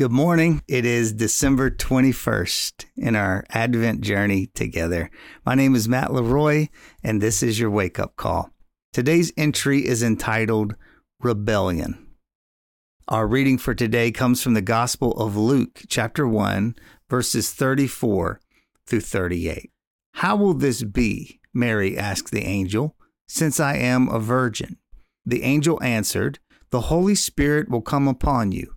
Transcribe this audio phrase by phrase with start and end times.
[0.00, 0.62] Good morning.
[0.66, 5.10] It is December 21st in our Advent journey together.
[5.44, 6.68] My name is Matt Leroy,
[7.04, 8.48] and this is your wake up call.
[8.94, 10.74] Today's entry is entitled
[11.20, 12.06] Rebellion.
[13.08, 16.76] Our reading for today comes from the Gospel of Luke, chapter 1,
[17.10, 18.40] verses 34
[18.86, 19.70] through 38.
[20.14, 21.42] How will this be?
[21.52, 22.96] Mary asked the angel,
[23.28, 24.78] since I am a virgin.
[25.26, 26.38] The angel answered,
[26.70, 28.76] The Holy Spirit will come upon you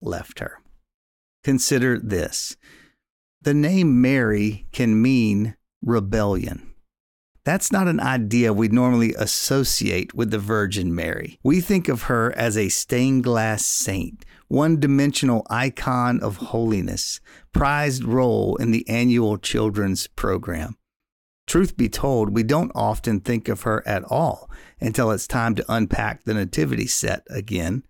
[0.00, 0.58] left her.
[1.44, 2.56] Consider this
[3.42, 6.74] the name Mary can mean rebellion.
[7.42, 11.38] That's not an idea we normally associate with the Virgin Mary.
[11.42, 17.18] We think of her as a stained glass saint, one dimensional icon of holiness,
[17.52, 20.76] prized role in the annual children's program.
[21.46, 25.64] Truth be told, we don't often think of her at all until it's time to
[25.66, 27.84] unpack the nativity set again.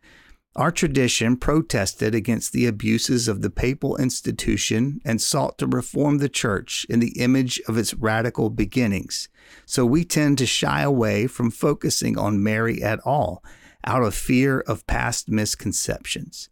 [0.60, 6.28] Our tradition protested against the abuses of the papal institution and sought to reform the
[6.28, 9.30] church in the image of its radical beginnings.
[9.64, 13.42] So we tend to shy away from focusing on Mary at all
[13.86, 16.50] out of fear of past misconceptions.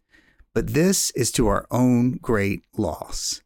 [0.55, 3.43] But this is to our own great loss.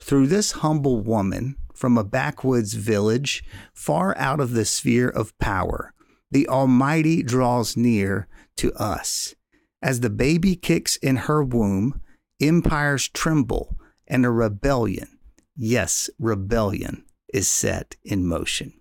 [0.00, 3.42] Through this humble woman from a backwoods village
[3.74, 5.92] far out of the sphere of power,
[6.30, 9.34] the Almighty draws near to us.
[9.82, 12.00] As the baby kicks in her womb,
[12.40, 15.18] empires tremble and a rebellion,
[15.56, 18.72] yes, rebellion, is set in motion.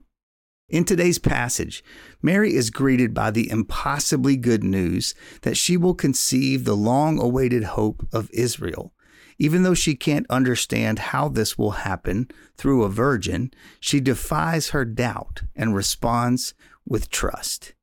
[0.68, 1.84] In today's passage,
[2.22, 5.14] Mary is greeted by the impossibly good news
[5.44, 8.92] that she will conceive the long awaited hope of Israel.
[9.38, 14.86] Even though she can't understand how this will happen through a virgin, she defies her
[14.86, 16.54] doubt and responds
[16.88, 17.74] with trust.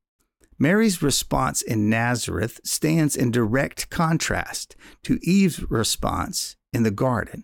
[0.62, 7.42] Mary's response in Nazareth stands in direct contrast to Eve's response in the garden.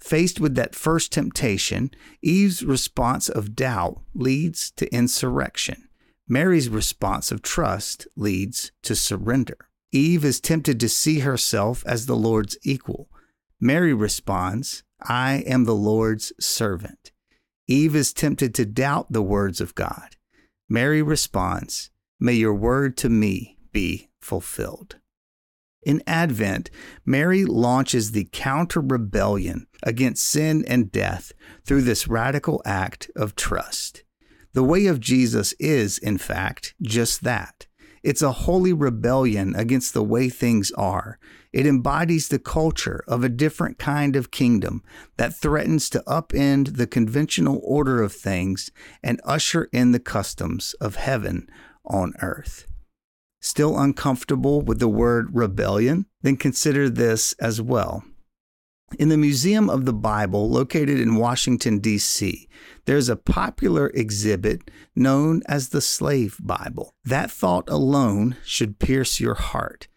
[0.00, 5.88] Faced with that first temptation, Eve's response of doubt leads to insurrection.
[6.26, 9.68] Mary's response of trust leads to surrender.
[9.92, 13.08] Eve is tempted to see herself as the Lord's equal.
[13.60, 17.12] Mary responds, I am the Lord's servant.
[17.68, 20.16] Eve is tempted to doubt the words of God.
[20.68, 24.96] Mary responds, May your word to me be fulfilled.
[25.84, 26.70] In Advent,
[27.06, 31.32] Mary launches the counter rebellion against sin and death
[31.64, 34.02] through this radical act of trust.
[34.52, 37.68] The way of Jesus is, in fact, just that.
[38.02, 41.18] It's a holy rebellion against the way things are.
[41.52, 44.82] It embodies the culture of a different kind of kingdom
[45.16, 48.70] that threatens to upend the conventional order of things
[49.02, 51.48] and usher in the customs of heaven
[51.88, 52.66] on earth.
[53.40, 56.06] Still uncomfortable with the word rebellion?
[56.22, 58.04] Then consider this as well.
[58.98, 62.48] In the Museum of the Bible, located in Washington, D.C.,
[62.86, 66.94] there's a popular exhibit known as the Slave Bible.
[67.04, 69.88] That thought alone should pierce your heart,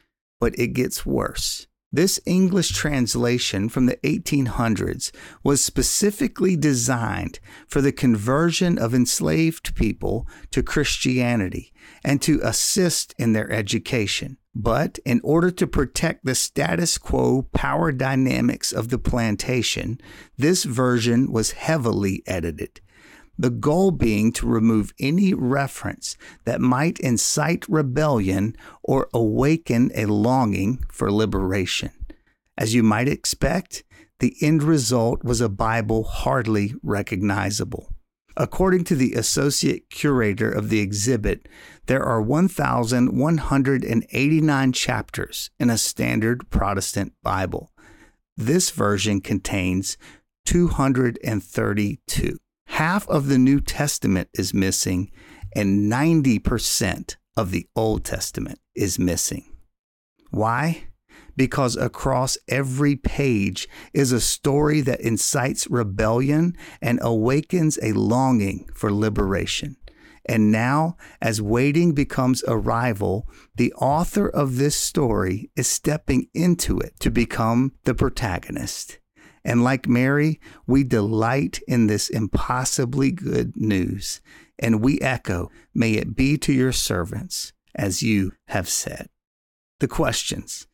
[0.42, 1.68] but it gets worse.
[1.94, 5.12] This English translation from the 1800s
[5.44, 13.34] was specifically designed for the conversion of enslaved people to Christianity and to assist in
[13.34, 14.38] their education.
[14.56, 20.00] But in order to protect the status quo power dynamics of the plantation,
[20.38, 22.80] this version was heavily edited
[23.42, 26.16] the goal being to remove any reference
[26.46, 31.90] that might incite rebellion or awaken a longing for liberation.
[32.56, 33.84] As you might expect,
[34.20, 37.92] the end result was a Bible hardly recognizable.
[38.38, 41.50] According to the associate curator of the exhibit,
[41.88, 47.72] there are 1,189 chapters in a standard Protestant Bible.
[48.38, 49.98] This version contains
[50.46, 52.38] 232
[52.72, 55.12] half of the New Testament is missing,
[55.54, 59.44] and 90% of the Old Testament is missing.
[60.30, 60.86] Why?
[61.36, 68.92] Because across every page is a story that incites rebellion and awakens a longing for
[68.92, 69.76] liberation.
[70.26, 76.98] And now, as waiting becomes arrival, the author of this story is stepping into it
[77.02, 79.01] to become the protagonist.
[79.44, 84.22] And like Mary, we delight in this impossibly good news.
[84.60, 89.10] And we echo, May it be to your servants, as you have said.
[89.80, 90.68] The questions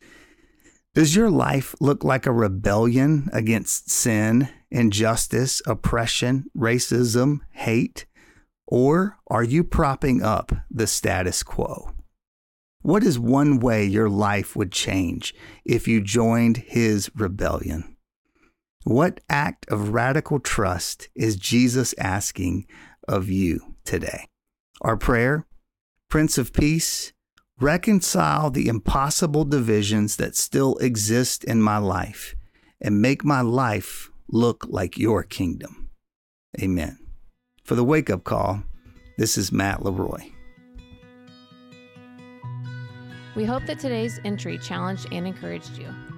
[0.94, 8.06] Does your life look like a rebellion against sin, injustice, oppression, racism, hate?
[8.68, 11.94] Or are you propping up the status quo?
[12.82, 15.34] What is one way your life would change
[15.66, 17.97] if you joined his rebellion?
[18.88, 22.68] What act of radical trust is Jesus asking
[23.06, 24.30] of you today?
[24.80, 25.46] Our prayer,
[26.08, 27.12] Prince of Peace,
[27.60, 32.34] reconcile the impossible divisions that still exist in my life
[32.80, 35.90] and make my life look like your kingdom.
[36.58, 36.98] Amen.
[37.66, 38.64] For the wake up call,
[39.18, 40.32] this is Matt Leroy.
[43.36, 45.94] We hope that today's entry challenged and encouraged you.